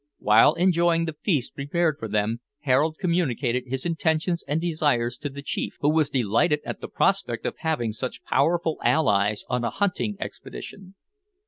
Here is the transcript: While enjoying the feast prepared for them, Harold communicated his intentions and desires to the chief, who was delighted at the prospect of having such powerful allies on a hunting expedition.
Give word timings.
While 0.17 0.53
enjoying 0.55 1.05
the 1.05 1.13
feast 1.21 1.53
prepared 1.53 1.97
for 1.99 2.07
them, 2.07 2.41
Harold 2.61 2.97
communicated 2.99 3.65
his 3.67 3.85
intentions 3.85 4.43
and 4.47 4.59
desires 4.59 5.15
to 5.17 5.29
the 5.29 5.43
chief, 5.43 5.77
who 5.81 5.91
was 5.93 6.09
delighted 6.09 6.61
at 6.65 6.81
the 6.81 6.87
prospect 6.87 7.45
of 7.45 7.57
having 7.59 7.91
such 7.91 8.23
powerful 8.23 8.79
allies 8.83 9.45
on 9.47 9.63
a 9.63 9.69
hunting 9.69 10.17
expedition. 10.19 10.95